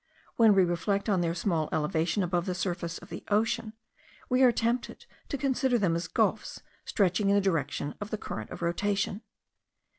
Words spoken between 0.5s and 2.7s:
we reflect on their small elevation above the